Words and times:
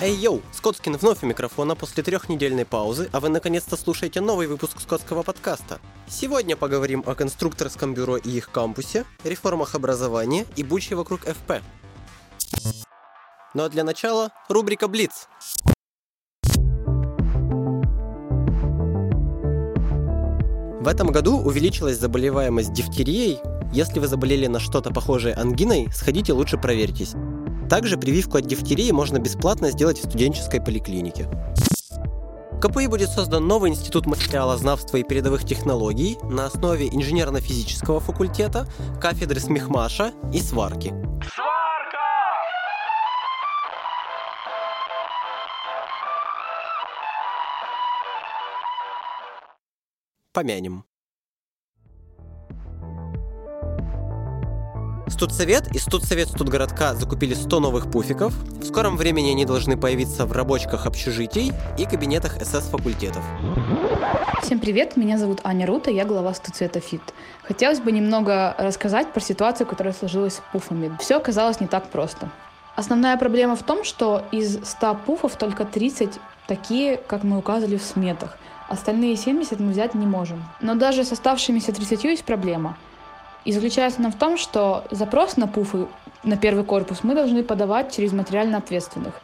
Эй, 0.00 0.14
йоу! 0.14 0.42
Скотскин 0.52 0.96
вновь 0.96 1.24
у 1.24 1.26
микрофона 1.26 1.74
после 1.74 2.04
трехнедельной 2.04 2.64
паузы, 2.64 3.10
а 3.10 3.18
вы 3.18 3.30
наконец-то 3.30 3.76
слушаете 3.76 4.20
новый 4.20 4.46
выпуск 4.46 4.80
Скотского 4.80 5.24
подкаста. 5.24 5.80
Сегодня 6.06 6.56
поговорим 6.56 7.02
о 7.04 7.16
конструкторском 7.16 7.94
бюро 7.94 8.16
и 8.16 8.30
их 8.30 8.48
кампусе, 8.48 9.04
реформах 9.24 9.74
образования 9.74 10.46
и 10.54 10.62
буче 10.62 10.94
вокруг 10.94 11.22
ФП. 11.22 11.64
Ну 13.54 13.64
а 13.64 13.68
для 13.68 13.82
начала 13.82 14.30
рубрика 14.48 14.86
«Блиц». 14.86 15.26
В 20.80 20.86
этом 20.86 21.08
году 21.08 21.38
увеличилась 21.38 21.98
заболеваемость 21.98 22.72
дифтерией. 22.72 23.40
Если 23.72 23.98
вы 23.98 24.06
заболели 24.06 24.46
на 24.46 24.60
что-то 24.60 24.92
похожее 24.92 25.34
ангиной, 25.34 25.88
сходите 25.92 26.32
лучше 26.32 26.56
проверьтесь. 26.56 27.14
Также 27.68 27.98
прививку 27.98 28.38
от 28.38 28.46
дифтерии 28.46 28.90
можно 28.92 29.18
бесплатно 29.18 29.70
сделать 29.70 29.98
в 29.98 30.04
студенческой 30.04 30.60
поликлинике. 30.60 31.28
В 32.52 32.60
КПИ 32.60 32.88
будет 32.88 33.10
создан 33.10 33.46
новый 33.46 33.70
институт 33.70 34.06
материалознавства 34.06 34.96
и 34.96 35.04
передовых 35.04 35.44
технологий 35.44 36.18
на 36.24 36.46
основе 36.46 36.88
инженерно-физического 36.88 38.00
факультета, 38.00 38.66
кафедры 39.00 39.38
смехмаша 39.38 40.12
и 40.32 40.40
сварки. 40.40 40.88
Сварка! 40.88 41.58
Помянем. 50.32 50.84
Студсовет 55.18 55.74
и 55.74 55.80
студсовет 55.80 56.28
студгородка 56.28 56.94
закупили 56.94 57.34
100 57.34 57.58
новых 57.58 57.90
пуфиков. 57.90 58.32
В 58.60 58.64
скором 58.64 58.96
времени 58.96 59.32
они 59.32 59.44
должны 59.44 59.76
появиться 59.76 60.26
в 60.26 60.30
рабочках 60.30 60.86
общежитий 60.86 61.50
и 61.76 61.86
кабинетах 61.86 62.36
СС-факультетов. 62.40 63.24
Всем 64.44 64.60
привет, 64.60 64.96
меня 64.96 65.18
зовут 65.18 65.40
Аня 65.42 65.66
Рута, 65.66 65.90
я 65.90 66.04
глава 66.04 66.34
студцвета 66.34 66.78
ФИТ. 66.78 67.02
Хотелось 67.42 67.80
бы 67.80 67.90
немного 67.90 68.54
рассказать 68.58 69.12
про 69.12 69.18
ситуацию, 69.18 69.66
которая 69.66 69.92
сложилась 69.92 70.34
с 70.34 70.42
пуфами. 70.52 70.96
Все 71.00 71.16
оказалось 71.16 71.60
не 71.60 71.66
так 71.66 71.90
просто. 71.90 72.30
Основная 72.76 73.16
проблема 73.16 73.56
в 73.56 73.64
том, 73.64 73.82
что 73.82 74.22
из 74.30 74.64
100 74.64 75.00
пуфов 75.04 75.34
только 75.34 75.64
30 75.64 76.10
такие, 76.46 76.96
как 76.96 77.24
мы 77.24 77.38
указывали 77.38 77.76
в 77.76 77.82
сметах. 77.82 78.38
Остальные 78.68 79.16
70 79.16 79.58
мы 79.58 79.72
взять 79.72 79.96
не 79.96 80.06
можем. 80.06 80.44
Но 80.60 80.76
даже 80.76 81.02
с 81.02 81.10
оставшимися 81.10 81.72
30 81.72 82.04
есть 82.04 82.24
проблема– 82.24 82.76
и 83.44 83.52
заключается 83.52 84.00
она 84.00 84.10
в 84.10 84.16
том, 84.16 84.36
что 84.36 84.84
запрос 84.90 85.36
на 85.36 85.46
пуфы 85.46 85.86
на 86.24 86.36
первый 86.36 86.64
корпус 86.64 86.98
мы 87.02 87.14
должны 87.14 87.42
подавать 87.42 87.94
через 87.94 88.12
материально 88.12 88.58
ответственных. 88.58 89.14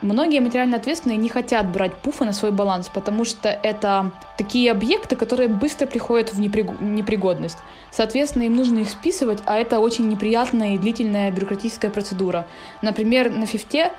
Многие 0.00 0.38
материально 0.38 0.76
ответственные 0.76 1.18
не 1.18 1.28
хотят 1.28 1.66
брать 1.72 1.92
пуфы 1.96 2.24
на 2.24 2.32
свой 2.32 2.52
баланс, 2.52 2.88
потому 2.88 3.24
что 3.24 3.48
это 3.48 4.12
такие 4.36 4.70
объекты, 4.70 5.16
которые 5.16 5.48
быстро 5.48 5.86
приходят 5.86 6.32
в 6.32 6.40
непригодность. 6.40 7.58
Соответственно, 7.90 8.44
им 8.44 8.54
нужно 8.54 8.78
их 8.78 8.90
списывать, 8.90 9.40
а 9.44 9.58
это 9.58 9.80
очень 9.80 10.08
неприятная 10.08 10.74
и 10.74 10.78
длительная 10.78 11.32
бюрократическая 11.32 11.90
процедура. 11.90 12.46
Например, 12.80 13.28
на 13.28 13.46
фифте 13.46 13.90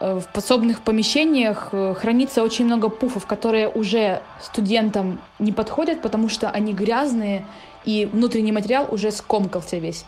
э, 0.00 0.18
в 0.18 0.32
подсобных 0.32 0.80
помещениях 0.80 1.68
э, 1.70 1.94
хранится 1.94 2.42
очень 2.42 2.64
много 2.64 2.88
пуфов, 2.88 3.24
которые 3.26 3.68
уже 3.68 4.22
студентам 4.42 5.20
не 5.38 5.52
подходят, 5.52 6.02
потому 6.02 6.28
что 6.28 6.50
они 6.50 6.72
грязные 6.72 7.46
и 7.84 8.06
внутренний 8.06 8.52
материал 8.52 8.86
уже 8.90 9.10
скомкался 9.10 9.78
весь. 9.78 10.04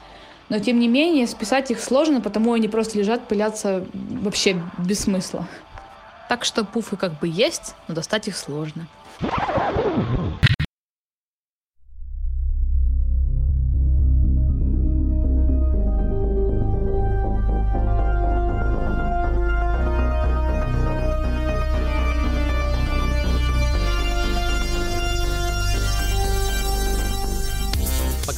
Но 0.48 0.59
тем 0.59 0.78
не 0.78 0.89
менее, 0.89 1.27
списать 1.27 1.70
их 1.70 1.81
сложно, 1.81 2.20
потому 2.20 2.53
они 2.53 2.69
просто 2.69 2.98
лежат, 2.98 3.27
пылятся 3.27 3.87
вообще 3.95 4.61
без 4.78 5.01
смысла. 5.01 5.47
Так 6.28 6.44
что 6.44 6.65
пуфы 6.65 6.97
как 6.97 7.19
бы 7.21 7.28
есть, 7.28 7.75
но 7.88 7.94
достать 7.94 8.28
их 8.28 8.37
сложно. 8.37 8.87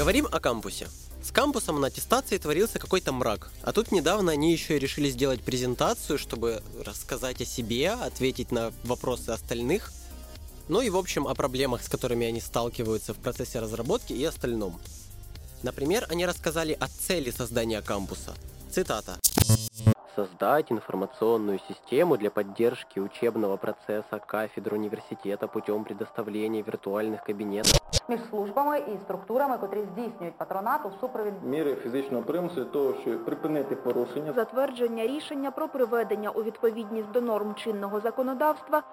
Поговорим 0.05 0.29
о 0.31 0.39
кампусе. 0.39 0.87
С 1.23 1.31
кампусом 1.31 1.81
на 1.81 1.87
аттестации 1.87 2.37
творился 2.37 2.79
какой-то 2.79 3.11
мрак. 3.11 3.51
А 3.63 3.73
тут 3.73 3.91
недавно 3.91 4.33
они 4.33 4.53
еще 4.53 4.77
и 4.77 4.79
решили 4.79 5.09
сделать 5.09 5.41
презентацию, 5.43 6.19
чтобы 6.19 6.63
рассказать 6.85 7.41
о 7.41 7.47
себе, 7.47 7.93
ответить 7.93 8.53
на 8.53 8.75
вопросы 8.85 9.31
остальных. 9.31 9.95
Ну 10.69 10.83
и, 10.83 10.91
в 10.91 10.99
общем, 10.99 11.27
о 11.27 11.35
проблемах, 11.35 11.83
с 11.83 11.89
которыми 11.89 12.27
они 12.27 12.43
сталкиваются 12.43 13.15
в 13.15 13.17
процессе 13.17 13.61
разработки 13.61 14.13
и 14.13 14.23
остальном. 14.25 14.79
Например, 15.63 16.07
они 16.11 16.27
рассказали 16.27 16.77
о 16.79 16.87
цели 16.87 17.31
создания 17.31 17.81
кампуса. 17.81 18.35
Цитата 18.74 19.18
создать 20.20 20.72
информационную 20.72 21.60
систему 21.68 22.18
для 22.18 22.30
поддержки 22.30 23.00
учебного 23.00 23.58
процесса 23.58 24.20
кафедр 24.26 24.74
університета 24.74 25.48
путем 25.48 25.84
предоставления 25.84 26.64
віртуальних 26.64 27.24
кабінетів. 27.24 27.80
між 28.10 28.20
службами 28.30 28.80
і 28.80 28.98
структурами, 29.06 29.58
котрі 29.58 29.80
здійснюють 29.94 30.38
патронат 30.38 30.82
у 30.86 30.92
супровід 31.02 31.34
міри 31.44 31.78
фізичного 31.84 32.24
примусу 32.24 32.56
для 32.56 32.64
того, 32.64 32.94
щоб 33.02 33.26
припинити 33.26 33.76
порушення. 33.76 34.34
Затвердження 34.36 35.08
рішення 35.08 35.52
про 35.52 35.70
приведення 35.70 36.30
у 36.30 36.44
відповідність 36.44 37.12
до 37.12 37.22
норм 37.22 37.56
чинного 37.56 38.00
законодавства. 38.00 38.84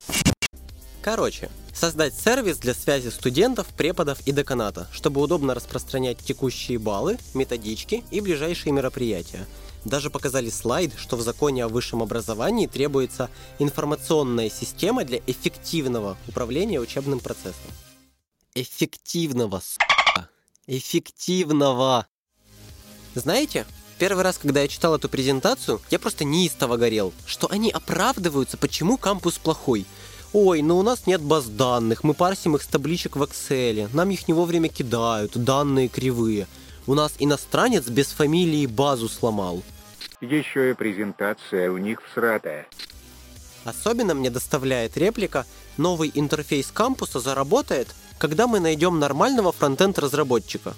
Короче, 1.05 1.49
создать 1.73 2.15
сервис 2.15 2.59
для 2.59 2.75
связи 2.75 3.11
студентов, 3.11 3.67
преподов 3.77 4.19
и 4.27 4.33
деканата, 4.33 4.87
чтобы 4.93 5.21
удобно 5.21 5.55
распространять 5.55 6.19
текущие 6.19 6.79
баллы, 6.79 7.17
методички 7.35 8.03
и 8.11 8.21
ближайшие 8.21 8.73
мероприятия – 8.73 9.70
даже 9.86 10.10
показали 10.10 10.50
слайд, 10.50 10.94
что 10.98 11.16
в 11.18 11.22
законе 11.22 11.66
о 11.66 11.68
высшем 11.68 12.02
образовании 12.02 12.68
требуется 12.68 13.30
информационная 13.60 14.50
система 14.50 15.04
для 15.04 15.20
эффективного 15.28 16.18
управления 16.28 16.80
учебным 16.80 17.20
процессом. 17.20 17.72
Эффективного, 18.54 19.62
сука. 19.64 20.30
Эффективного. 20.68 22.08
Знаете, 23.16 23.66
первый 23.98 24.24
раз, 24.24 24.38
когда 24.38 24.62
я 24.62 24.68
читал 24.68 24.96
эту 24.96 25.10
презентацию, 25.10 25.82
я 25.90 26.00
просто 26.00 26.26
неистово 26.26 26.78
горел, 26.78 27.14
что 27.26 27.50
они 27.50 27.72
оправдываются, 27.72 28.58
почему 28.58 28.98
кампус 28.98 29.38
плохой. 29.38 29.86
Ой, 30.34 30.62
ну 30.62 30.78
у 30.78 30.82
нас 30.82 31.08
нет 31.08 31.22
баз 31.22 31.46
данных, 31.46 32.06
мы 32.06 32.14
парсим 32.14 32.56
их 32.56 32.64
с 32.64 32.68
табличек 32.68 33.18
в 33.18 33.24
Excel, 33.24 33.90
нам 33.94 34.10
их 34.12 34.30
не 34.30 34.34
вовремя 34.34 34.70
кидают, 34.70 35.36
данные 35.36 35.90
кривые– 35.90 36.48
у 36.88 36.96
нас 36.96 37.14
иностранец 37.20 37.88
без 37.88 38.08
фамилии 38.08 38.66
базу 38.66 39.08
сломал. 39.08 39.62
Еще 40.22 40.70
и 40.70 40.74
презентация 40.76 41.72
у 41.72 41.78
них 41.78 42.02
всратая. 42.04 42.68
Особенно 43.64 44.14
мне 44.14 44.30
доставляет 44.30 44.96
реплика 44.96 45.46
«Новый 45.78 46.12
интерфейс 46.14 46.72
кампуса 46.72 47.20
заработает, 47.20 47.88
когда 48.20 48.46
мы 48.46 48.60
найдем 48.60 49.00
нормального 49.00 49.52
фронтенд-разработчика». 49.52 50.76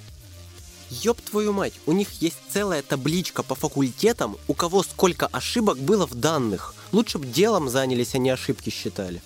Ёб 0.90 1.20
твою 1.22 1.54
мать, 1.54 1.74
у 1.86 1.92
них 1.92 2.22
есть 2.22 2.38
целая 2.50 2.82
табличка 2.82 3.44
по 3.44 3.56
факультетам, 3.56 4.38
у 4.48 4.54
кого 4.54 4.84
сколько 4.84 5.28
ошибок 5.28 5.78
было 5.78 6.06
в 6.06 6.14
данных. 6.16 6.74
Лучше 6.92 7.18
бы 7.18 7.26
делом 7.26 7.68
занялись, 7.68 8.16
а 8.16 8.20
не 8.20 8.30
ошибки 8.30 8.70
считали. 8.70 9.22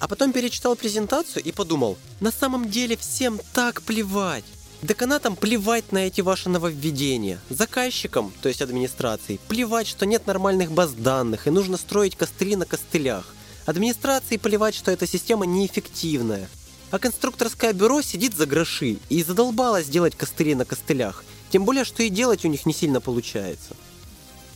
А 0.00 0.08
потом 0.08 0.32
перечитал 0.32 0.76
презентацию 0.76 1.44
и 1.44 1.52
подумал, 1.52 1.98
на 2.20 2.32
самом 2.32 2.70
деле 2.70 2.96
всем 2.96 3.40
так 3.52 3.82
плевать. 3.82 4.44
Деканатам 4.80 5.34
плевать 5.34 5.90
на 5.90 6.06
эти 6.06 6.20
ваши 6.20 6.48
нововведения. 6.48 7.40
Заказчикам, 7.50 8.32
то 8.40 8.48
есть 8.48 8.62
администрации, 8.62 9.40
плевать, 9.48 9.88
что 9.88 10.06
нет 10.06 10.28
нормальных 10.28 10.70
баз 10.70 10.92
данных 10.92 11.48
и 11.48 11.50
нужно 11.50 11.76
строить 11.76 12.14
костыли 12.14 12.54
на 12.54 12.64
костылях. 12.64 13.34
Администрации 13.66 14.36
плевать, 14.36 14.76
что 14.76 14.92
эта 14.92 15.04
система 15.04 15.46
неэффективная. 15.46 16.48
А 16.92 17.00
конструкторское 17.00 17.72
бюро 17.72 18.02
сидит 18.02 18.36
за 18.36 18.46
гроши 18.46 18.98
и 19.08 19.24
задолбалось 19.24 19.88
делать 19.88 20.14
костыли 20.14 20.54
на 20.54 20.64
костылях. 20.64 21.24
Тем 21.50 21.64
более, 21.64 21.84
что 21.84 22.04
и 22.04 22.08
делать 22.08 22.44
у 22.44 22.48
них 22.48 22.64
не 22.64 22.72
сильно 22.72 23.00
получается. 23.00 23.74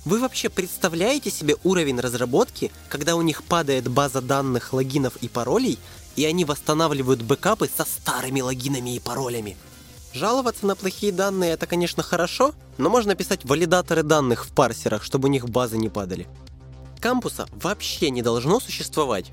Вы 0.05 0.21
вообще 0.21 0.49
представляете 0.49 1.33
себе 1.33 1.57
уровень 1.65 1.99
разработки, 1.99 2.71
когда 2.89 3.17
у 3.17 3.23
них 3.23 3.43
падает 3.43 3.89
база 3.89 4.21
данных 4.21 4.73
логинов 4.73 5.17
и 5.17 5.29
паролей, 5.29 5.81
и 6.15 6.25
они 6.25 6.45
восстанавливают 6.45 7.23
бэкапы 7.23 7.69
со 7.77 7.85
старыми 7.85 8.41
логинами 8.41 8.95
и 8.95 9.01
паролями? 9.01 9.57
Жаловаться 10.13 10.67
на 10.67 10.77
плохие 10.77 11.13
данные 11.13 11.53
это, 11.53 11.67
конечно, 11.67 12.03
хорошо, 12.03 12.55
но 12.77 12.91
можно 12.91 13.15
писать 13.15 13.45
валидаторы 13.45 14.03
данных 14.03 14.47
в 14.47 14.53
парсерах, 14.53 15.03
чтобы 15.03 15.29
у 15.29 15.31
них 15.31 15.49
базы 15.49 15.79
не 15.79 15.89
падали. 15.89 16.29
Кампуса 17.01 17.49
вообще 17.53 18.11
не 18.11 18.23
должно 18.23 18.61
существовать. 18.61 19.33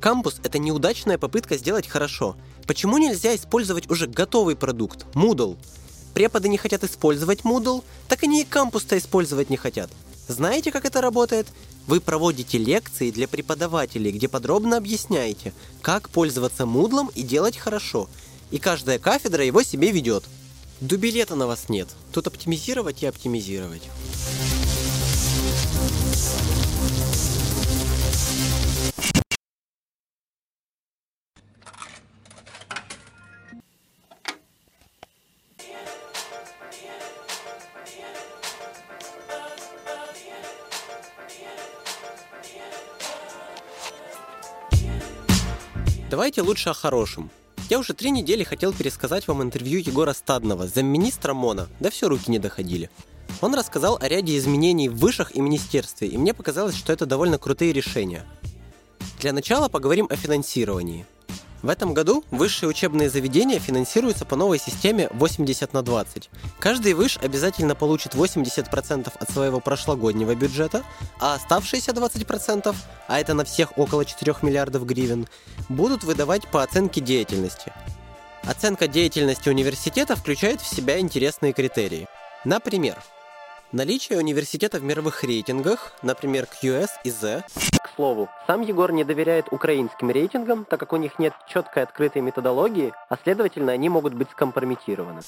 Кампус– 0.00 0.36
это 0.44 0.58
неудачная 0.58 1.18
попытка 1.18 1.56
сделать 1.56 1.88
хорошо. 1.88 2.36
Почему 2.66 2.98
нельзя 2.98 3.34
использовать 3.34 3.90
уже 3.90 4.06
готовый 4.06 4.54
продукт– 4.54 5.06
Moodle? 5.14 5.56
Преподы 6.14 6.48
не 6.48 6.58
хотят 6.58 6.84
использовать 6.84 7.40
Moodle, 7.40 7.82
так 8.06 8.22
они 8.22 8.42
и 8.42 8.44
кампус-то 8.44 8.98
использовать 8.98 9.50
не 9.50 9.56
хотят. 9.56 9.90
Знаете, 10.28 10.70
как 10.70 10.84
это 10.84 11.00
работает? 11.00 11.48
Вы 11.86 12.00
проводите 12.00 12.58
лекции 12.58 13.10
для 13.10 13.26
преподавателей, 13.26 14.12
где 14.12 14.28
подробно 14.28 14.76
объясняете, 14.76 15.54
как 15.80 16.10
пользоваться 16.10 16.66
мудлом 16.66 17.10
и 17.14 17.22
делать 17.22 17.56
хорошо. 17.56 18.10
И 18.50 18.58
каждая 18.58 18.98
кафедра 18.98 19.44
его 19.44 19.62
себе 19.62 19.90
ведет. 19.90 20.24
Дубилета 20.80 21.34
на 21.34 21.46
вас 21.46 21.68
нет. 21.68 21.88
Тут 22.12 22.26
оптимизировать 22.26 23.02
и 23.02 23.06
оптимизировать. 23.06 23.82
Давайте 46.10 46.40
лучше 46.40 46.70
о 46.70 46.72
хорошем. 46.72 47.30
Я 47.68 47.78
уже 47.78 47.92
три 47.92 48.10
недели 48.10 48.44
хотел 48.44 48.72
пересказать 48.72 49.28
вам 49.28 49.42
интервью 49.42 49.78
Егора 49.80 50.14
Стадного, 50.14 50.66
замминистра 50.66 51.34
МОНа, 51.34 51.68
да 51.80 51.90
все 51.90 52.08
руки 52.08 52.30
не 52.30 52.38
доходили. 52.38 52.88
Он 53.42 53.54
рассказал 53.54 53.98
о 54.00 54.08
ряде 54.08 54.38
изменений 54.38 54.88
в 54.88 54.96
вышах 54.96 55.36
и 55.36 55.40
министерстве, 55.40 56.08
и 56.08 56.16
мне 56.16 56.32
показалось, 56.32 56.76
что 56.76 56.92
это 56.92 57.04
довольно 57.04 57.38
крутые 57.38 57.74
решения. 57.74 58.24
Для 59.20 59.32
начала 59.32 59.68
поговорим 59.68 60.06
о 60.08 60.16
финансировании– 60.16 61.06
в 61.62 61.68
этом 61.68 61.94
году 61.94 62.24
высшие 62.30 62.68
учебные 62.68 63.10
заведения 63.10 63.58
финансируются 63.58 64.24
по 64.24 64.36
новой 64.36 64.58
системе 64.58 65.08
80 65.12 65.72
на 65.72 65.82
20. 65.82 66.30
Каждый 66.58 66.94
выш 66.94 67.18
обязательно 67.18 67.74
получит 67.74 68.14
80% 68.14 69.12
от 69.18 69.30
своего 69.30 69.60
прошлогоднего 69.60 70.34
бюджета, 70.34 70.84
а 71.20 71.34
оставшиеся 71.34 71.92
20%, 71.92 72.74
а 73.08 73.20
это 73.20 73.34
на 73.34 73.44
всех 73.44 73.76
около 73.76 74.04
4 74.04 74.36
миллиардов 74.42 74.86
гривен, 74.86 75.26
будут 75.68 76.04
выдавать 76.04 76.46
по 76.48 76.62
оценке 76.62 77.00
деятельности. 77.00 77.72
Оценка 78.44 78.86
деятельности 78.86 79.48
университета 79.48 80.16
включает 80.16 80.60
в 80.60 80.66
себя 80.66 80.98
интересные 81.00 81.52
критерии. 81.52 82.06
Например, 82.44 82.96
наличие 83.72 84.18
университета 84.18 84.78
в 84.78 84.84
мировых 84.84 85.24
рейтингах, 85.24 85.92
например, 86.02 86.46
QS 86.62 86.88
и 87.04 87.10
Z, 87.10 87.44
слову, 87.98 88.28
сам 88.46 88.62
Егор 88.62 88.92
не 88.92 89.02
доверяет 89.02 89.48
украинским 89.50 90.10
рейтингам, 90.10 90.64
так 90.64 90.78
как 90.78 90.92
у 90.92 90.96
них 90.96 91.18
нет 91.18 91.32
четкой 91.48 91.82
открытой 91.82 92.22
методологии, 92.22 92.92
а 93.08 93.16
следовательно 93.24 93.72
они 93.72 93.88
могут 93.88 94.14
быть 94.14 94.30
скомпрометированы. 94.30 95.22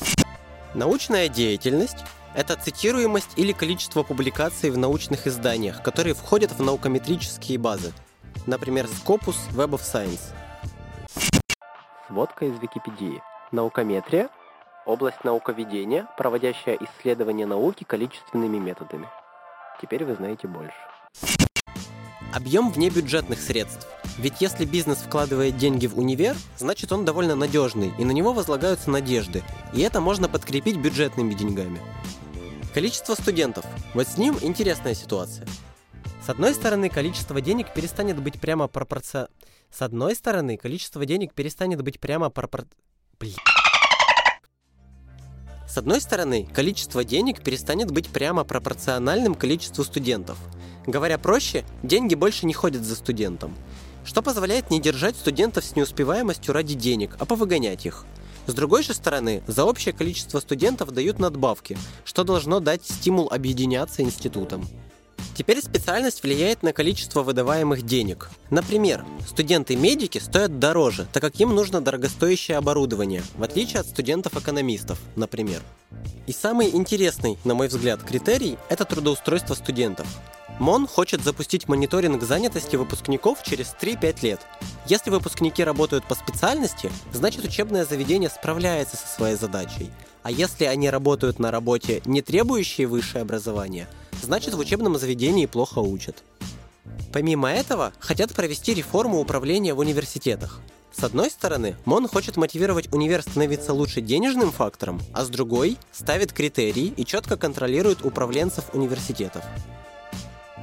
Научная 0.74 1.26
деятельность– 1.28 2.04
это 2.34 2.54
цитируемость 2.54 3.32
или 3.36 3.50
количество 3.50 4.04
публикаций 4.04 4.70
в 4.70 4.78
научных 4.78 5.26
изданиях, 5.26 5.82
которые 5.82 6.14
входят 6.14 6.52
в 6.52 6.62
наукометрические 6.62 7.58
базы, 7.58 7.92
например, 8.46 8.84
Scopus 8.84 9.38
Web 9.56 9.70
of 9.70 9.80
Science. 9.80 10.32
Сводка 12.06 12.44
из 12.44 12.56
Википедии. 12.60 13.20
Наукометрия– 13.50 14.28
область 14.86 15.24
науковедения, 15.24 16.06
проводящая 16.16 16.78
исследования 16.80 17.46
науки 17.46 17.82
количественными 17.82 18.58
методами. 18.58 19.08
Теперь 19.82 20.04
вы 20.04 20.14
знаете 20.14 20.46
больше. 20.46 21.49
Объем 22.32 22.70
внебюджетных 22.70 23.40
средств. 23.40 23.88
Ведь 24.16 24.40
если 24.40 24.64
бизнес 24.64 24.98
вкладывает 24.98 25.56
деньги 25.56 25.86
в 25.86 25.98
универ, 25.98 26.36
значит 26.58 26.92
он 26.92 27.04
довольно 27.04 27.34
надежный, 27.34 27.92
и 27.98 28.04
на 28.04 28.12
него 28.12 28.32
возлагаются 28.32 28.88
надежды, 28.88 29.42
и 29.74 29.80
это 29.80 30.00
можно 30.00 30.28
подкрепить 30.28 30.76
бюджетными 30.76 31.34
деньгами. 31.34 31.80
Количество 32.72 33.14
студентов. 33.14 33.64
Вот 33.94 34.06
с 34.06 34.16
ним 34.16 34.36
интересная 34.42 34.94
ситуация. 34.94 35.44
С 36.24 36.28
одной 36.28 36.54
стороны, 36.54 36.88
количество 36.88 37.40
денег 37.40 37.74
перестанет 37.74 38.20
быть 38.22 38.40
прямо 38.40 38.68
пропорция... 38.68 39.28
С 39.72 39.82
одной 39.82 40.14
стороны, 40.14 40.56
количество 40.56 41.04
денег 41.04 41.34
перестанет 41.34 41.82
быть 41.82 41.98
прямо 41.98 42.30
пропор... 42.30 42.66
Блин. 43.18 43.36
С 45.68 45.78
одной 45.78 46.00
стороны, 46.00 46.48
количество 46.52 47.02
денег 47.02 47.42
перестанет 47.42 47.90
быть 47.90 48.08
прямо 48.08 48.44
пропорциональным 48.44 49.34
количеству 49.34 49.82
студентов– 49.82 50.38
Говоря 50.86 51.18
проще, 51.18 51.64
деньги 51.82 52.14
больше 52.14 52.46
не 52.46 52.54
ходят 52.54 52.84
за 52.84 52.96
студентом, 52.96 53.54
что 54.04 54.22
позволяет 54.22 54.70
не 54.70 54.80
держать 54.80 55.16
студентов 55.16 55.64
с 55.64 55.76
неуспеваемостью 55.76 56.54
ради 56.54 56.74
денег, 56.74 57.16
а 57.18 57.26
повыгонять 57.26 57.86
их. 57.86 58.06
С 58.46 58.54
другой 58.54 58.82
же 58.82 58.94
стороны, 58.94 59.42
за 59.46 59.64
общее 59.64 59.92
количество 59.92 60.40
студентов 60.40 60.90
дают 60.90 61.18
надбавки, 61.18 61.76
что 62.04 62.24
должно 62.24 62.60
дать 62.60 62.84
стимул 62.84 63.28
объединяться 63.30 64.02
институтам. 64.02 64.66
Теперь 65.36 65.62
специальность 65.62 66.22
влияет 66.22 66.62
на 66.62 66.72
количество 66.72 67.22
выдаваемых 67.22 67.82
денег. 67.82 68.30
Например, 68.50 69.04
студенты-медики 69.26 70.18
стоят 70.18 70.58
дороже, 70.58 71.06
так 71.12 71.22
как 71.22 71.38
им 71.40 71.54
нужно 71.54 71.80
дорогостоящее 71.80 72.56
оборудование, 72.56 73.22
в 73.36 73.42
отличие 73.42 73.80
от 73.80 73.86
студентов-экономистов, 73.86 74.98
например. 75.16 75.62
И 76.26 76.32
самый 76.32 76.68
интересный, 76.70 77.38
на 77.44 77.54
мой 77.54 77.68
взгляд, 77.68 78.02
критерий– 78.02 78.58
это 78.68 78.84
трудоустройство 78.84 79.54
студентов. 79.54 80.06
МОН 80.60 80.88
хочет 80.88 81.24
запустить 81.24 81.68
мониторинг 81.68 82.22
занятости 82.22 82.76
выпускников 82.76 83.42
через 83.42 83.74
3-5 83.80 84.18
лет. 84.22 84.40
Если 84.84 85.08
выпускники 85.08 85.64
работают 85.64 86.04
по 86.04 86.14
специальности, 86.14 86.92
значит 87.14 87.46
учебное 87.46 87.86
заведение 87.86 88.28
справляется 88.28 88.98
со 88.98 89.06
своей 89.06 89.36
задачей. 89.36 89.90
А 90.22 90.30
если 90.30 90.66
они 90.66 90.90
работают 90.90 91.38
на 91.38 91.50
работе, 91.50 92.02
не 92.04 92.20
требующей 92.20 92.84
высшее 92.84 93.22
образование, 93.22 93.88
значит 94.22 94.52
в 94.52 94.58
учебном 94.58 94.98
заведении 94.98 95.46
плохо 95.46 95.78
учат. 95.78 96.22
Помимо 97.10 97.50
этого, 97.50 97.94
хотят 97.98 98.34
провести 98.34 98.74
реформу 98.74 99.18
управления 99.18 99.72
в 99.72 99.78
университетах. 99.78 100.60
С 100.92 101.02
одной 101.02 101.30
стороны, 101.30 101.74
МОН 101.86 102.08
хочет 102.08 102.36
мотивировать 102.36 102.92
универ 102.92 103.22
становиться 103.22 103.72
лучше 103.72 104.02
денежным 104.02 104.52
фактором, 104.52 105.00
а 105.14 105.24
с 105.24 105.30
другой– 105.30 105.78
ставит 105.92 106.34
критерии 106.34 106.92
и 106.94 107.06
четко 107.06 107.38
контролирует 107.38 108.04
управленцев 108.04 108.74
университетов. 108.74 109.42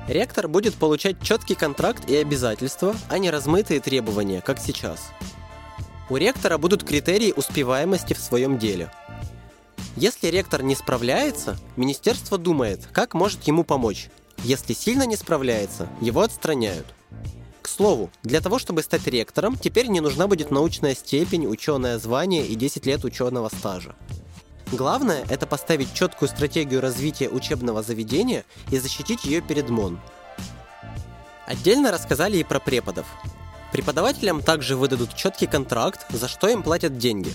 Ректор 0.07 0.47
будет 0.47 0.75
получать 0.75 1.21
четкий 1.21 1.55
контракт 1.55 2.09
и 2.09 2.15
обязательства, 2.15 2.95
а 3.09 3.17
не 3.17 3.29
размытые 3.29 3.81
требования, 3.81 4.41
как 4.41 4.57
сейчас. 4.57 5.11
У 6.09 6.15
ректора 6.15 6.57
будут 6.57 6.85
критерии 6.85 7.33
успеваемости 7.35 8.13
в 8.13 8.19
своем 8.19 8.57
деле. 8.57 8.89
Если 9.97 10.27
ректор 10.27 10.63
не 10.63 10.75
справляется, 10.75 11.57
министерство 11.75 12.37
думает, 12.37 12.87
как 12.93 13.13
может 13.13 13.43
ему 13.43 13.65
помочь. 13.65 14.09
Если 14.43 14.73
сильно 14.73 15.03
не 15.05 15.17
справляется, 15.17 15.89
его 15.99 16.21
отстраняют. 16.21 16.85
К 17.61 17.67
слову, 17.67 18.09
для 18.23 18.39
того, 18.39 18.59
чтобы 18.59 18.83
стать 18.83 19.07
ректором, 19.07 19.57
теперь 19.57 19.87
не 19.87 19.99
нужна 19.99 20.27
будет 20.27 20.51
научная 20.51 20.95
степень, 20.95 21.47
ученое 21.47 21.99
звание 21.99 22.47
и 22.47 22.55
10 22.55 22.85
лет 22.85 23.03
ученого 23.03 23.49
стажа. 23.49 23.93
Главное– 24.71 25.25
это 25.29 25.47
поставить 25.47 25.93
четкую 25.93 26.27
стратегию 26.27 26.81
развития 26.81 27.29
учебного 27.29 27.81
заведения 27.81 28.43
и 28.69 28.77
защитить 28.77 29.23
ее 29.23 29.41
перед 29.41 29.69
МОН. 29.69 29.99
Отдельно 31.45 31.91
рассказали 31.91 32.37
и 32.37 32.43
про 32.43 32.59
преподов. 32.59 33.05
Преподавателям 33.71 34.41
также 34.41 34.75
выдадут 34.75 35.15
четкий 35.15 35.47
контракт, 35.47 36.05
за 36.09 36.27
что 36.27 36.49
им 36.49 36.63
платят 36.63 36.97
деньги. 36.97 37.33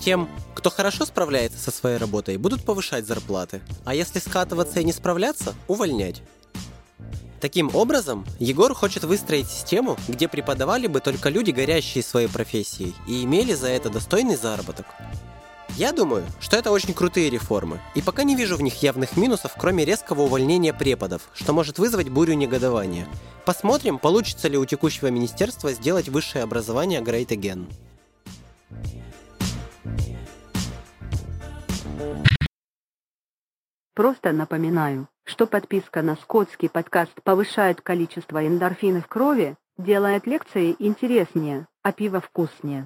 Тем, 0.00 0.30
кто 0.54 0.70
хорошо 0.70 1.04
справляется 1.04 1.58
со 1.58 1.70
своей 1.70 1.98
работой, 1.98 2.38
будут 2.38 2.64
повышать 2.64 3.06
зарплаты, 3.06 3.60
а 3.84 3.94
если 3.94 4.18
скатываться 4.18 4.80
и 4.80 4.84
не 4.84 4.92
справляться– 4.92 5.54
увольнять. 5.68 6.22
Таким 7.40 7.74
образом, 7.74 8.26
Егор 8.38 8.74
хочет 8.74 9.04
выстроить 9.04 9.48
систему, 9.48 9.96
где 10.08 10.26
преподавали 10.26 10.86
бы 10.86 11.00
только 11.00 11.28
люди, 11.28 11.50
горящие 11.50 12.02
своей 12.02 12.28
профессией, 12.28 12.94
и 13.06 13.22
имели 13.22 13.52
за 13.54 13.68
это 13.68 13.90
достойный 13.90 14.36
заработок. 14.36 14.86
Я 15.76 15.92
думаю, 15.92 16.24
что 16.40 16.56
это 16.56 16.70
очень 16.70 16.94
крутые 16.94 17.30
реформы, 17.30 17.80
и 17.94 18.02
пока 18.02 18.24
не 18.24 18.34
вижу 18.34 18.56
в 18.56 18.62
них 18.62 18.82
явных 18.82 19.16
минусов, 19.16 19.52
кроме 19.56 19.84
резкого 19.84 20.22
увольнения 20.22 20.72
преподов, 20.72 21.22
что 21.34 21.52
может 21.52 21.78
вызвать 21.78 22.08
бурю 22.08 22.34
негодования. 22.34 23.06
Посмотрим, 23.44 23.98
получится 23.98 24.48
ли 24.48 24.58
у 24.58 24.64
текущего 24.64 25.08
министерства 25.08 25.72
сделать 25.72 26.08
высшее 26.08 26.44
образование 26.44 27.00
Great 27.00 27.28
Again. 27.28 27.66
Просто 33.94 34.32
напоминаю, 34.32 35.08
что 35.24 35.46
подписка 35.46 36.02
на 36.02 36.14
скотский 36.16 36.68
подкаст 36.68 37.12
повышает 37.24 37.80
количество 37.80 38.46
эндорфинов 38.46 39.06
в 39.06 39.08
крови, 39.08 39.56
делает 39.76 40.26
лекции 40.26 40.76
интереснее, 40.78 41.66
а 41.82 41.92
пиво 41.92 42.20
вкуснее. 42.20 42.84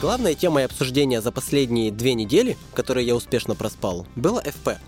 Главной 0.00 0.36
темой 0.36 0.64
обсуждения 0.64 1.20
за 1.20 1.32
последние 1.32 1.90
две 1.90 2.14
недели, 2.14 2.56
которые 2.72 3.04
я 3.04 3.16
успешно 3.16 3.56
проспал, 3.56 4.06
было 4.14 4.40
ФП. 4.40 4.78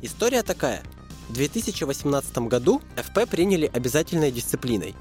История 0.00 0.42
такая. 0.42 0.82
В 1.28 1.34
2018 1.34 2.38
году 2.48 2.80
ФП 2.96 3.28
приняли 3.28 3.70
обязательной 3.70 4.32
дисциплиной. 4.32 4.94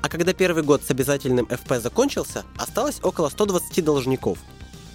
А 0.00 0.08
когда 0.08 0.32
первый 0.32 0.62
год 0.62 0.82
с 0.82 0.90
обязательным 0.90 1.46
ФП 1.48 1.74
закончился, 1.82 2.46
осталось 2.56 3.00
около 3.02 3.28
120 3.28 3.84
должников. 3.84 4.38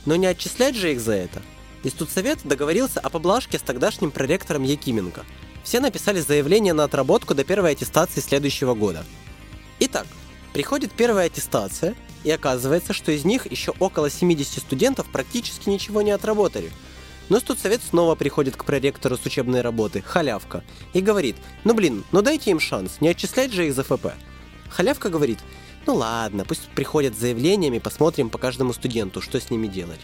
Но 0.08 0.16
не 0.16 0.26
отчислять 0.26 0.76
же 0.76 0.94
их 0.94 1.00
за 1.00 1.14
это. 1.14 1.44
И 1.84 1.90
студсовет 1.90 2.40
договорился 2.44 3.00
о 3.00 3.12
поблажке 3.12 3.60
с 3.60 3.62
тогдашним 3.62 4.10
проректором 4.10 4.64
Якименко. 4.64 5.24
Все 5.64 5.80
написали 5.80 6.20
заявление 6.20 6.74
на 6.74 6.86
отработку 6.86 7.36
до 7.36 7.44
первой 7.44 7.74
аттестации 7.74 8.22
следующего 8.22 8.74
года. 8.74 9.06
Итак, 9.80 10.08
приходит 10.52 10.94
первая 10.94 11.28
аттестация, 11.28 11.94
и 12.24 12.32
оказывается, 12.32 12.94
что 12.94 13.12
из 13.12 13.26
них 13.26 13.52
еще 13.52 13.74
около 13.80 14.10
70 14.10 14.60
студентов 14.60 15.08
практически 15.08 15.70
ничего 15.70 16.02
не 16.02 16.12
отработали. 16.12 16.72
Но 17.30 17.40
студсовет 17.40 17.82
снова 17.82 18.16
приходит 18.16 18.56
к 18.56 18.66
проректору 18.66 19.18
с 19.18 19.26
учебной 19.26 19.62
работы, 19.62 20.02
халявка, 20.02 20.64
и 20.94 21.02
говорит, 21.02 21.38
ну 21.64 21.74
блин, 21.74 22.04
ну 22.12 22.22
дайте 22.22 22.52
им 22.52 22.60
шанс, 22.60 22.98
не 23.00 23.10
отчислять 23.10 23.54
же 23.54 23.68
их 23.68 23.74
за 23.74 23.84
ФП. 23.84 24.08
Халявка 24.70 25.10
говорит, 25.10 25.40
ну 25.86 25.96
ладно, 25.96 26.46
пусть 26.46 26.68
приходят 26.70 27.16
с 27.16 27.20
заявлениями, 27.20 27.80
посмотрим 27.80 28.30
по 28.30 28.38
каждому 28.38 28.74
студенту, 28.74 29.22
что 29.22 29.40
с 29.40 29.50
ними 29.50 29.68
делать. 29.68 30.00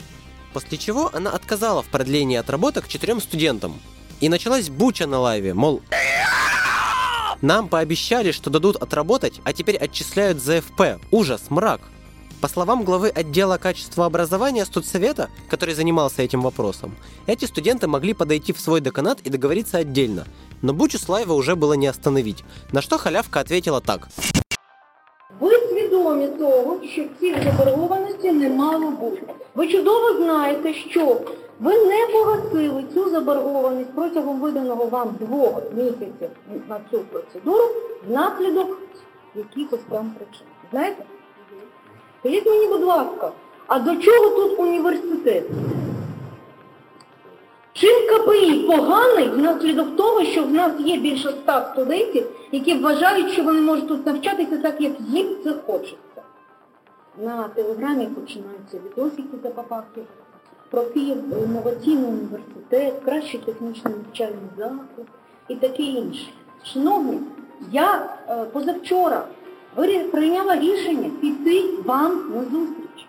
После 0.54 0.78
чего 0.78 1.10
она 1.14 1.32
отказала 1.32 1.84
в 1.84 1.88
продлении 1.88 2.38
отработок 2.38 2.88
четырем 2.88 3.22
студентам. 3.22 3.80
И 4.20 4.28
началась 4.28 4.70
буча 4.70 5.08
на 5.08 5.20
лайве, 5.20 5.54
мол, 5.54 5.82
нам 7.42 7.70
пообещали, 7.70 8.32
что 8.32 8.50
дадут 8.50 8.76
отработать, 8.76 9.40
а 9.46 9.54
теперь 9.54 9.78
отчисляют 9.78 10.42
за 10.42 10.62
ФП. 10.62 11.02
Ужас, 11.10 11.44
мрак. 11.50 11.82
По 12.41 12.49
словам 12.49 12.85
главы 12.85 13.09
отдела 13.09 13.57
качества 13.57 14.05
образования 14.05 14.67
студсовета, 14.67 15.31
который 15.49 15.75
занимался 15.75 16.23
этим 16.23 16.43
вопросом, 16.43 16.95
эти 17.27 17.47
студенты 17.47 17.87
могли 17.87 18.13
подойти 18.13 18.53
в 18.53 18.61
свой 18.61 18.83
деканат 18.83 19.21
и 19.23 19.31
договориться 19.31 19.79
отдельно. 19.79 20.25
Но 20.61 20.75
бучу 20.75 20.99
с 20.99 21.09
лайва 21.09 21.33
уже 21.33 21.57
было 21.57 21.73
не 21.73 21.87
остановить. 21.87 22.45
На 22.73 22.83
что 22.83 22.99
халявка 22.99 23.41
ответила 23.41 23.81
так. 23.81 24.09
Ви 25.41 25.51
свідомі 25.69 26.29
того, 26.29 26.81
що 26.93 27.05
цих 27.21 27.37
заборгованості 27.45 28.33
не 28.33 28.49
мало 28.49 28.91
бути. 28.91 29.23
Ви 29.55 29.69
чудово 29.69 30.17
знаєте, 30.17 30.75
що 30.75 31.21
ви 31.61 31.87
не 31.87 32.07
погасили 32.13 32.85
цю 32.95 33.11
заборгованість 33.11 33.95
протягом 33.95 34.41
виданого 34.41 34.87
вам 34.87 35.17
двох 35.21 35.63
місяців 35.77 36.31
на 36.69 36.81
цю 36.91 36.99
процедуру 36.99 37.65
внаслідок 38.09 38.79
якихось 39.35 39.81
там 39.91 40.11
причин. 40.11 40.47
Знаєте? 40.71 41.05
Скажіть 42.20 42.46
мені, 42.46 42.68
будь 42.68 42.84
ласка, 42.84 43.32
а 43.68 43.80
до 43.80 43.96
чого 43.96 44.30
тут 44.30 44.60
університет? 44.60 45.44
Чим 47.74 48.08
КПІ 48.08 48.66
поганий 48.68 49.30
внаслідок 49.30 49.96
того, 49.96 50.24
що 50.24 50.44
в 50.44 50.52
нас 50.52 50.72
є 50.80 50.98
більше 50.98 51.30
ста 51.30 51.70
студентів, 51.74 52.28
які 52.52 52.74
вважають, 52.74 53.32
що 53.32 53.44
вони 53.44 53.62
можуть 53.62 53.88
тут 53.88 54.06
навчатися 54.06 54.58
так, 54.58 54.82
як 54.82 54.94
їм 55.00 55.28
це 55.44 55.54
хочеться. 55.68 56.22
На 57.18 57.48
телеграмі 57.48 58.06
починаються 58.06 58.80
відосики 58.86 59.38
за 59.44 59.50
папахи 59.50 60.02
про 60.70 60.84
Київ 60.84 61.18
інноваційний 61.44 62.06
університет, 62.06 62.94
кращий 63.06 63.40
технічний 63.40 63.94
навчальний 63.94 64.50
заклад 64.58 65.08
і 65.48 65.56
таке 65.56 65.84
інше. 65.84 66.28
Шановні, 66.64 67.20
я 67.72 68.10
е, 68.30 68.46
позавчора 68.46 69.28
прийняла 70.12 70.56
рішення 70.56 71.10
піти 71.22 71.64
вам 71.86 72.32
на 72.36 72.44
зустріч. 72.44 73.08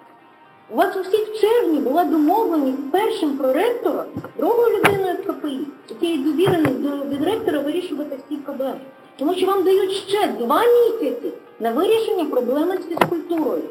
У 0.70 0.76
вас 0.76 0.96
у 0.96 1.00
всіх 1.00 1.28
в 1.28 1.40
червні 1.40 1.80
була 1.80 2.04
домовленість 2.04 2.90
першим 2.92 3.30
проректором, 3.30 4.04
другою 4.38 4.78
людиною 4.78 5.16
КПІ, 5.26 5.60
який 5.88 6.18
довірений 6.18 6.74
до 6.74 7.04
від 7.04 7.24
ректора 7.24 7.58
вирішувати 7.58 8.18
всі 8.26 8.36
проблеми. 8.36 8.80
Тому 9.18 9.34
що 9.34 9.46
вам 9.46 9.62
дають 9.62 9.92
ще 9.92 10.26
два 10.26 10.62
місяці 10.62 11.32
на 11.60 11.72
вирішення 11.72 12.24
проблеми 12.24 12.78
з 12.78 12.88
фізкультурою. 12.88 13.62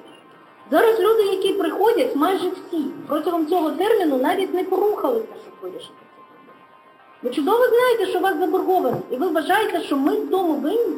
Зараз 0.72 1.00
люди, 1.00 1.24
які 1.24 1.54
приходять, 1.54 2.16
майже 2.16 2.50
всі, 2.50 2.84
протягом 3.08 3.48
цього 3.48 3.72
терміну 3.72 4.18
навіть 4.18 4.54
не 4.54 4.64
порухалися, 4.64 5.28
щоб 5.44 5.54
вирішити. 5.62 5.94
Ви 7.24 7.30
чудово 7.30 7.68
знаєте, 7.68 8.06
що 8.06 8.20
вас 8.20 8.40
заборгованість, 8.40 9.04
і 9.12 9.16
ви 9.16 9.28
вважаєте, 9.28 9.82
що 9.82 9.98
ми 9.98 10.16
в 10.16 10.30
тому 10.30 10.54
винні. 10.54 10.96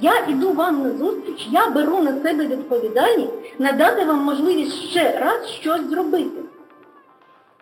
Я 0.00 0.26
іду 0.28 0.52
вам 0.52 0.82
на 0.82 0.98
зустріч, 0.98 1.48
я 1.50 1.70
беру 1.70 2.02
на 2.02 2.22
себе 2.22 2.46
відповідальність 2.46 3.32
надати 3.58 4.04
вам 4.04 4.18
можливість 4.18 4.72
ще 4.72 5.18
раз 5.18 5.48
щось 5.48 5.90
зробити. 5.90 6.42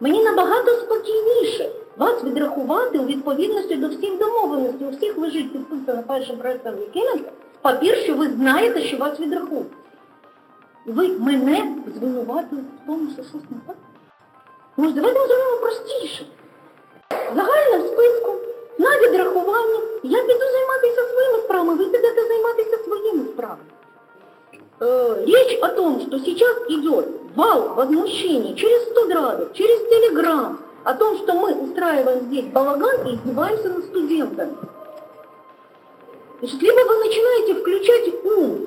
Мені 0.00 0.24
набагато 0.24 0.70
спокійніше 0.70 1.70
вас 1.96 2.24
відрахувати 2.24 2.98
у 2.98 3.06
відповідності 3.06 3.76
до 3.76 3.88
всіх 3.88 4.18
домовленостей. 4.18 4.88
У 4.88 4.90
всіх 4.90 5.18
лежить 5.18 5.52
підписано 5.52 6.02
першим 6.06 6.36
проєктом 6.36 6.74
Якименка 6.80 7.30
папір, 7.62 7.96
що 7.96 8.14
ви 8.14 8.26
знаєте, 8.26 8.80
що 8.80 8.96
вас 8.96 9.20
відрахують. 9.20 9.72
Ви 10.86 11.08
мене 11.08 11.74
звинуватили 11.96 12.62
в 12.62 12.86
тому, 12.86 13.10
що 13.10 13.22
щось 13.22 13.50
не 13.50 13.56
так. 13.66 13.76
Ж 14.88 14.94
давайте 14.94 15.20
зробимо 15.20 15.60
простіше. 15.60 16.26
Загально 17.10 17.84
в 17.84 17.86
списку, 17.86 18.32
на 18.79 18.89
відрахування, 18.99 19.79
я 20.03 20.23
піду 20.23 20.39
займатися 20.51 21.01
своїми 21.13 21.37
справами, 21.43 21.73
ви 21.75 21.85
підете 21.85 22.27
займатися 22.27 22.77
своїми 22.83 23.23
справами. 23.33 23.61
Э, 24.79 25.25
речь 25.25 25.57
о 25.61 25.67
том, 25.69 26.01
что 26.01 26.19
сейчас 26.19 26.55
идет 26.69 27.05
вал 27.35 27.69
возмущений 27.75 28.55
через 28.55 28.83
студраду, 28.89 29.45
через 29.53 29.79
телеграм, 29.89 30.57
о 30.83 30.93
том, 30.93 31.17
что 31.17 31.33
мы 31.33 31.53
устраиваем 31.53 32.19
здесь 32.29 32.45
балаган 32.53 33.07
и 33.07 33.15
издеваемся 33.15 33.69
над 33.69 33.85
студентами. 33.85 34.53
Значит, 36.39 36.61
либо 36.61 36.79
вы 36.89 36.97
начинаете 37.05 37.53
включать 37.55 38.13
ум, 38.25 38.59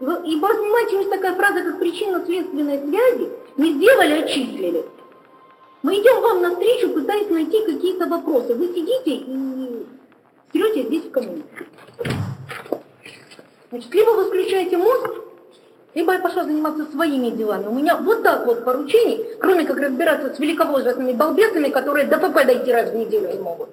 вы- 0.00 0.22
и 0.24 0.38
вас 0.40 0.56
понимаете, 0.56 0.96
есть 0.98 1.10
такая 1.10 1.34
фраза, 1.34 1.62
как 1.62 1.78
причинно-следственной 1.80 2.78
связи, 2.78 3.28
не 3.56 3.72
сделали, 3.72 4.22
отчислили. 4.22 4.84
Мы 5.91 5.97
идем 5.97 6.21
вам 6.21 6.41
навстречу, 6.41 6.87
пытаясь 6.93 7.29
найти 7.29 7.65
какие-то 7.65 8.07
вопросы. 8.07 8.55
Вы 8.55 8.67
сидите 8.67 9.13
и 9.13 9.85
стрете 10.47 10.83
здесь 10.87 11.03
в 11.03 11.11
коммуне. 11.11 11.43
Значит, 13.69 13.93
либо 13.93 14.11
вы 14.11 14.27
включаете 14.29 14.77
мозг, 14.77 15.09
либо 15.93 16.13
я 16.13 16.19
пошла 16.19 16.45
заниматься 16.45 16.89
своими 16.89 17.29
делами. 17.31 17.67
У 17.67 17.73
меня 17.73 17.97
вот 17.97 18.23
так 18.23 18.45
вот 18.45 18.63
поручений, 18.63 19.35
кроме 19.41 19.65
как 19.65 19.79
разбираться 19.79 20.33
с 20.33 20.39
великовозрастными 20.39 21.11
балбесами, 21.11 21.67
которые 21.67 22.07
до 22.07 22.19
ПП 22.19 22.45
дойти 22.45 22.71
раз 22.71 22.91
в 22.91 22.95
неделю 22.95 23.27
не 23.27 23.39
могут. 23.41 23.69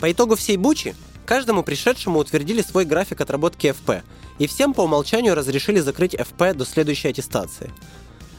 По 0.00 0.12
итогу 0.12 0.36
всей 0.36 0.58
бучи, 0.58 0.94
каждому 1.24 1.62
пришедшему 1.62 2.18
утвердили 2.18 2.60
свой 2.60 2.84
график 2.84 3.22
отработки 3.22 3.72
ФП, 3.72 4.02
и 4.38 4.46
всем 4.48 4.74
по 4.74 4.82
умолчанию 4.82 5.34
разрешили 5.34 5.80
закрыть 5.80 6.14
ФП 6.14 6.54
до 6.54 6.66
следующей 6.66 7.08
аттестации. 7.08 7.70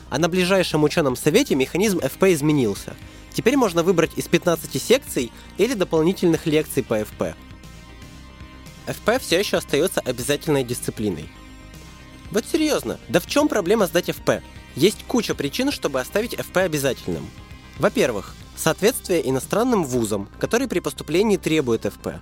А 0.09 0.19
на 0.19 0.29
ближайшем 0.29 0.83
ученом 0.83 1.15
совете 1.15 1.55
механизм 1.55 1.99
ФП 1.99 2.25
изменился. 2.25 2.95
Теперь 3.33 3.57
можно 3.57 3.83
выбрать 3.83 4.11
из 4.15 4.27
15 4.27 4.81
секций 4.81 5.31
или 5.57 5.73
дополнительных 5.73 6.45
лекций 6.45 6.83
по 6.83 7.03
ФП. 7.03 7.35
ФП 8.87 9.19
все 9.19 9.39
еще 9.39 9.57
остается 9.57 9.99
обязательной 9.99 10.63
дисциплиной. 10.63 11.29
Вот 12.31 12.45
серьезно, 12.45 12.99
да 13.09 13.19
в 13.19 13.27
чем 13.27 13.47
проблема 13.47 13.87
сдать 13.87 14.11
ФП? 14.11 14.41
Есть 14.75 15.03
куча 15.07 15.35
причин, 15.35 15.71
чтобы 15.71 15.99
оставить 15.99 16.35
ФП 16.35 16.57
обязательным. 16.57 17.29
Во-первых, 17.79 18.35
соответствие 18.55 19.27
иностранным 19.29 19.83
вузам, 19.83 20.29
которые 20.39 20.67
при 20.67 20.79
поступлении 20.79 21.37
требуют 21.37 21.83
ФП. 21.83 22.19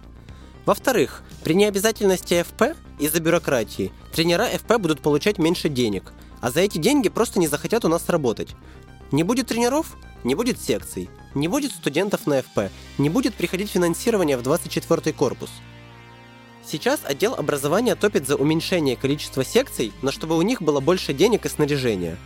Во-вторых, 0.65 1.23
при 1.43 1.53
необязательности 1.53 2.43
ФП 2.43 2.77
из-за 2.99 3.19
бюрократии 3.19 3.91
тренера 4.13 4.45
ФП 4.45 4.77
будут 4.77 5.01
получать 5.01 5.37
меньше 5.37 5.67
денег, 5.69 6.13
а 6.43 6.51
за 6.51 6.59
эти 6.59 6.77
деньги 6.77 7.07
просто 7.07 7.39
не 7.39 7.47
захотят 7.47 7.85
у 7.85 7.87
нас 7.87 8.09
работать. 8.09 8.49
Не 9.13 9.23
будет 9.23 9.47
тренеров, 9.47 9.95
не 10.25 10.35
будет 10.35 10.59
секций, 10.59 11.09
не 11.35 11.47
будет 11.47 11.71
студентов 11.71 12.27
на 12.27 12.41
ФП, 12.41 12.69
не 12.97 13.09
будет 13.09 13.33
приходить 13.33 13.71
финансирование 13.71 14.35
в 14.35 14.43
24 14.43 15.13
корпус. 15.13 15.49
Сейчас 16.65 16.99
отдел 17.05 17.33
образования 17.35 17.95
топит 17.95 18.27
за 18.27 18.35
уменьшение 18.35 18.97
количества 18.97 19.45
секций, 19.45 19.93
но 20.01 20.11
чтобы 20.11 20.37
у 20.37 20.41
них 20.41 20.61
было 20.61 20.81
больше 20.81 21.13
денег 21.13 21.45
и 21.45 21.49
снаряжения. 21.49 22.17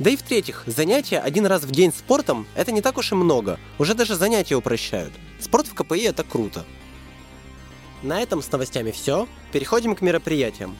Да 0.00 0.10
и 0.10 0.16
в-третьих, 0.16 0.64
занятия 0.66 1.20
один 1.20 1.46
раз 1.46 1.62
в 1.62 1.70
день 1.70 1.92
спортом– 1.92 2.48
это 2.56 2.72
не 2.72 2.82
так 2.82 2.98
уж 2.98 3.12
и 3.12 3.14
много, 3.14 3.60
уже 3.78 3.94
даже 3.94 4.16
занятия 4.16 4.56
упрощают. 4.56 5.12
Спорт 5.38 5.68
в 5.68 5.74
КПИ– 5.74 6.00
это 6.02 6.24
круто. 6.24 6.64
На 8.02 8.20
этом 8.20 8.42
с 8.42 8.50
новостями 8.50 8.90
все. 8.90 9.28
Переходим 9.52 9.94
к 9.94 10.00
мероприятиям. 10.00 10.76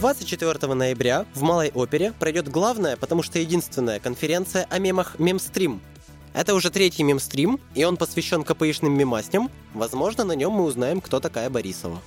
24 0.00 0.72
ноября 0.72 1.26
в 1.34 1.42
Малой 1.42 1.70
опере 1.74 2.14
пройдет 2.18 2.48
главная, 2.48 2.96
потому 2.96 3.22
что 3.22 3.38
единственная 3.38 4.00
конференция 4.00 4.66
о 4.70 4.78
мемах 4.78 5.18
«Мемстрим». 5.18 5.82
Это 6.32 6.54
уже 6.54 6.70
третий 6.70 7.02
мемстрим, 7.02 7.60
и 7.74 7.84
он 7.84 7.98
посвящен 7.98 8.42
КПИшным 8.42 8.96
мемасням. 8.96 9.50
Возможно, 9.74 10.24
на 10.24 10.32
нем 10.32 10.52
мы 10.52 10.64
узнаем, 10.64 11.02
кто 11.02 11.20
такая 11.20 11.50
Борисова. 11.50 11.98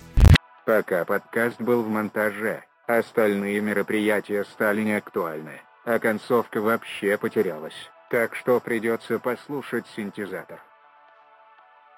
Пока 0.66 1.06
подкаст 1.06 1.62
был 1.62 1.84
в 1.84 1.88
монтаже, 1.88 2.64
остальные 2.88 3.62
мероприятия 3.62 4.44
стали 4.46 4.82
неактуальны, 4.82 5.62
а 5.86 6.00
концовка 6.00 6.62
вообще 6.62 7.20
потерялась. 7.20 7.78
Так 8.10 8.36
что 8.36 8.60
придется 8.60 9.20
послушать 9.20 9.86
синтезатор. 9.96 10.60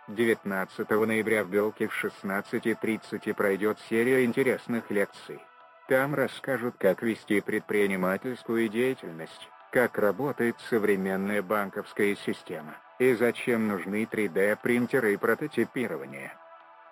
19 0.09 0.89
ноября 0.89 1.45
в 1.45 1.49
Белке 1.49 1.87
в 1.87 1.93
16.30 2.03 3.33
пройдет 3.33 3.77
серия 3.89 4.25
интересных 4.25 4.91
лекций. 4.91 5.39
Там 5.87 6.15
расскажут, 6.15 6.75
как 6.79 7.01
вести 7.01 7.41
предпринимательскую 7.41 8.69
деятельность, 8.69 9.49
как 9.71 9.97
работает 9.97 10.55
современная 10.69 11.41
банковская 11.41 12.15
система 12.15 12.75
и 12.97 13.13
зачем 13.13 13.67
нужны 13.67 14.03
3D-принтеры 14.03 15.13
и 15.13 15.17
прототипирование. 15.17 16.33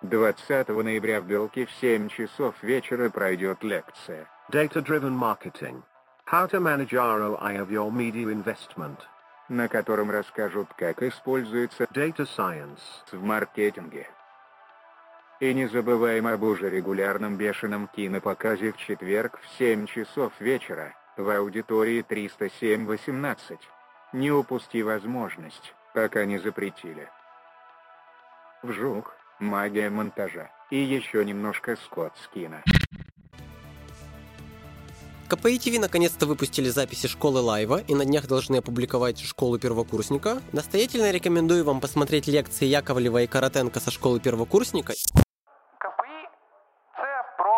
20 0.02 0.68
ноября 0.68 1.20
в 1.20 1.26
Белке 1.26 1.66
в 1.66 1.72
7 1.72 2.08
часов 2.08 2.54
вечера 2.62 3.08
пройдет 3.08 3.62
лекция. 3.62 4.28
Data-driven 4.52 5.16
marketing. 5.18 5.82
How 6.30 6.46
to 6.46 6.60
manage 6.60 6.92
ROI 6.92 7.56
of 7.56 7.70
your 7.70 7.90
media 7.90 8.28
investment. 8.28 8.98
на 9.48 9.68
котором 9.68 10.10
расскажут, 10.10 10.68
как 10.76 11.02
используется 11.02 11.84
Data 11.84 12.26
Science 12.26 12.80
в 13.12 13.22
маркетинге. 13.22 14.08
И 15.40 15.52
не 15.52 15.66
забываем 15.66 16.26
об 16.26 16.42
уже 16.44 16.70
регулярном 16.70 17.36
бешеном 17.36 17.88
кинопоказе 17.88 18.72
в 18.72 18.76
четверг 18.76 19.40
в 19.40 19.58
7 19.58 19.86
часов 19.86 20.32
вечера 20.38 20.94
в 21.16 21.28
аудитории 21.28 22.04
307-18. 22.08 23.58
Не 24.12 24.30
упусти 24.30 24.82
возможность, 24.82 25.74
пока 25.92 26.24
не 26.24 26.38
запретили. 26.38 27.08
Вжух, 28.62 29.14
магия 29.40 29.90
монтажа 29.90 30.50
и 30.70 30.76
еще 30.76 31.24
немножко 31.24 31.76
Скотт 31.76 32.16
Скина. 32.18 32.62
КПИ 35.29 35.59
ТВ 35.59 35.79
наконец-то 35.79 36.25
выпустили 36.25 36.69
записи 36.69 37.07
школы 37.07 37.39
лайва 37.41 37.77
и 37.87 37.93
на 37.93 38.03
днях 38.03 38.25
должны 38.27 38.57
опубликовать 38.57 39.21
школу 39.21 39.59
первокурсника. 39.59 40.41
Настоятельно 40.53 41.11
рекомендую 41.11 41.63
вам 41.63 41.81
посмотреть 41.81 42.27
лекции 42.27 42.65
Яковлева 42.65 43.21
и 43.21 43.27
Каратенко 43.27 43.79
со 43.79 43.91
школи 43.91 44.19
первокурсника. 44.19 44.93
КПІ 45.77 46.19
це 46.97 47.23
про 47.37 47.55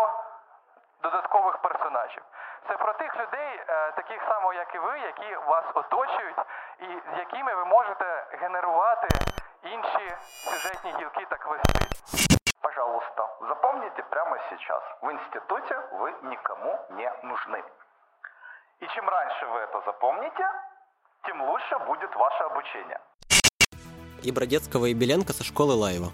додаткових 1.03 1.62
персонажів. 1.62 2.24
Це 2.67 2.77
про 2.77 2.93
тих 2.93 3.12
людей, 3.15 3.51
е, 3.67 3.91
таких 3.91 4.22
само, 4.29 4.53
як 4.53 4.75
і 4.75 4.79
ви, 4.79 5.00
які 5.00 5.36
вас 5.48 5.65
оточують, 5.75 6.39
і 6.79 6.88
з 7.15 7.17
якими 7.17 7.55
ви 7.55 7.65
можете 7.65 8.05
генерувати 8.41 9.08
інші 9.63 10.15
сюжетні 10.43 10.91
гілки 11.00 11.25
так 11.29 11.50
вести. 11.50 11.79
Пожалуйста, 12.62 13.27
запомните 13.48 14.03
прямо 14.10 14.36
сейчас. 14.50 14.84
В 15.01 15.10
институте 15.10 15.75
раньше 19.37 19.47
вы 19.52 19.61
это 19.61 19.81
запомните, 19.85 20.45
тем 21.25 21.43
лучше 21.43 21.78
будет 21.87 22.14
ваше 22.14 22.45
обучение. 22.45 23.00
И 24.23 24.33
Бродецкого 24.33 24.87
и 24.87 24.95
Беленко 24.95 25.33
со 25.33 25.45
школы 25.45 25.75
лайва. 25.75 26.11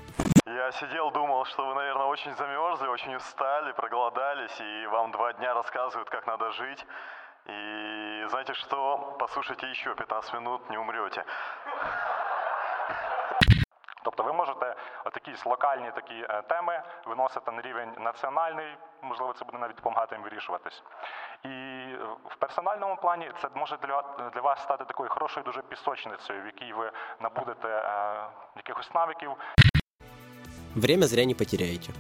Я 0.47 0.73
сидел, 0.73 1.11
думал, 1.11 1.45
что 1.45 1.66
вы, 1.66 1.75
наверное, 1.75 2.07
очень 2.07 2.35
замерзли, 2.37 2.88
очень 2.88 3.14
устали, 3.16 3.73
проголодались, 3.73 4.61
и 4.61 4.87
вам 4.87 5.12
два 5.12 5.33
дня 5.33 5.55
рассказывают, 5.55 6.11
как 6.11 6.27
надо 6.27 6.51
жить. 6.53 6.85
И 7.46 8.27
знаете 8.29 8.55
что? 8.55 9.16
Послушайте 9.18 9.68
еще 9.70 9.94
15 9.94 10.35
минут, 10.35 10.70
не 10.70 10.79
умрете. 10.79 11.25
Тобто 14.05 14.23
ви 14.23 14.33
можете 14.33 14.71
якісь 15.05 15.47
локальні 15.47 15.91
такі 15.95 16.15
е, 16.15 16.43
теми 16.43 16.83
виносити 17.07 17.51
на 17.51 17.62
рівень 17.62 17.91
національний, 17.99 18.77
можливо, 19.03 19.33
це 19.33 19.45
буде 19.45 19.59
навіть 19.59 19.77
допомагати 19.77 20.15
їм 20.15 20.25
вирішуватись. 20.25 20.83
І 21.45 21.49
е, 21.49 21.99
в 22.29 22.37
персональному 22.37 22.97
плані 22.97 23.31
це 23.43 23.49
може 23.55 23.77
для, 23.83 24.31
для 24.35 24.41
вас 24.41 24.62
стати 24.62 24.85
такою 24.85 25.11
хорошою 25.11 25.45
дуже 25.45 25.62
пісочницею, 25.62 26.43
в 26.43 26.47
якій 26.47 26.73
ви 26.73 26.91
набудете 27.21 27.69
е, 27.69 28.27
якихось 28.57 28.95
навиків. 28.95 29.31
Время 30.77 31.07
зря 31.07 31.25
не 31.25 31.35
потеряете. 31.35 31.93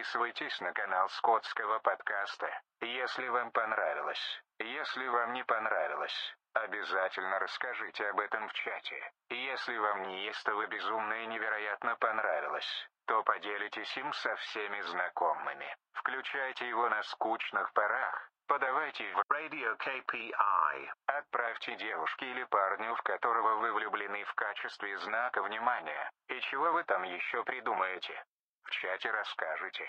Подписывайтесь 0.00 0.58
на 0.62 0.72
канал 0.72 1.10
Скотского 1.10 1.78
подкаста, 1.80 2.48
если 2.80 3.28
вам 3.28 3.50
понравилось. 3.50 4.42
Если 4.58 5.06
вам 5.06 5.34
не 5.34 5.44
понравилось, 5.44 6.36
обязательно 6.54 7.38
расскажите 7.38 8.08
об 8.08 8.18
этом 8.18 8.48
в 8.48 8.52
чате. 8.54 9.12
Если 9.28 9.76
вам 9.76 10.04
неистово 10.04 10.66
безумно 10.68 11.12
и 11.12 11.26
невероятно 11.26 11.96
понравилось, 11.96 12.88
то 13.08 13.22
поделитесь 13.24 13.94
им 13.98 14.10
со 14.14 14.34
всеми 14.36 14.80
знакомыми. 14.80 15.76
Включайте 15.92 16.66
его 16.66 16.88
на 16.88 17.02
скучных 17.02 17.70
порах. 17.74 18.30
Подавайте 18.46 19.04
в 19.12 19.22
Radio 19.30 19.76
KPI. 19.76 20.92
Отправьте 21.08 21.76
девушке 21.76 22.24
или 22.24 22.44
парню, 22.44 22.94
в 22.94 23.02
которого 23.02 23.56
вы 23.56 23.74
влюблены 23.74 24.24
в 24.24 24.34
качестве 24.34 24.96
знака 25.00 25.42
внимания. 25.42 26.10
И 26.28 26.40
чего 26.40 26.72
вы 26.72 26.84
там 26.84 27.02
еще 27.02 27.44
придумаете? 27.44 28.24
В 28.70 28.72
чате 28.72 29.10
расскажете. 29.10 29.82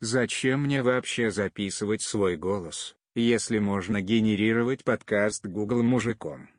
Зачем 0.00 0.62
мне 0.64 0.82
вообще 0.82 1.30
записывать 1.30 2.02
свой 2.02 2.36
голос, 2.36 2.96
если 3.14 3.60
можно 3.60 4.00
генерировать 4.00 4.82
подкаст 4.82 5.46
Google 5.46 5.84
мужиком? 5.84 6.50